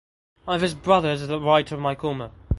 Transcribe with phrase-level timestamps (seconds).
[0.45, 2.31] One of his brothers is the writer Mike Omer.